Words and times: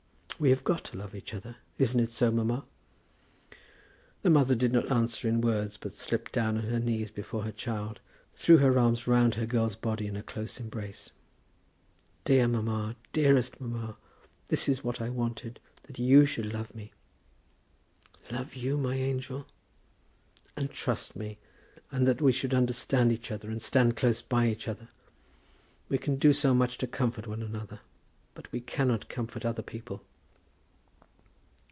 We 0.39 0.49
have 0.49 0.63
got 0.63 0.83
to 0.85 0.97
love 0.97 1.13
each 1.13 1.35
other. 1.35 1.57
Isn't 1.77 1.99
it 1.99 2.09
so, 2.09 2.31
mamma?" 2.31 2.65
The 4.23 4.31
mother 4.31 4.55
did 4.55 4.73
not 4.73 4.91
answer 4.91 5.27
in 5.29 5.39
words, 5.39 5.77
but 5.77 5.95
slipping 5.95 6.31
down 6.31 6.57
on 6.57 6.63
her 6.63 6.79
knees 6.79 7.11
before 7.11 7.43
her 7.43 7.51
child 7.51 7.99
threw 8.33 8.57
her 8.57 8.79
arms 8.79 9.05
round 9.05 9.35
her 9.35 9.45
girl's 9.45 9.75
body 9.75 10.07
in 10.07 10.17
a 10.17 10.23
close 10.23 10.59
embrace. 10.59 11.11
"Dear 12.25 12.47
mamma; 12.47 12.95
dearest 13.13 13.61
mamma; 13.61 13.97
this 14.47 14.67
is 14.67 14.83
what 14.83 14.99
I 14.99 15.09
wanted; 15.09 15.59
that 15.83 15.99
you 15.99 16.25
should 16.25 16.51
love 16.51 16.73
me!" 16.73 16.91
"Love 18.31 18.55
you, 18.55 18.79
my 18.79 18.95
angel!" 18.95 19.45
"And 20.57 20.71
trust 20.71 21.15
me; 21.15 21.37
and 21.91 22.07
that 22.07 22.19
we 22.19 22.31
should 22.31 22.55
understand 22.55 23.11
each 23.11 23.29
other, 23.29 23.51
and 23.51 23.61
stand 23.61 23.95
close 23.95 24.23
by 24.23 24.47
each 24.47 24.67
other. 24.67 24.89
We 25.87 25.99
can 25.99 26.15
do 26.15 26.33
so 26.33 26.55
much 26.55 26.79
to 26.79 26.87
comfort 26.87 27.27
one 27.27 27.43
another; 27.43 27.81
but 28.33 28.51
we 28.51 28.59
cannot 28.59 29.07
comfort 29.07 29.45
other 29.45 29.61
people." 29.61 30.03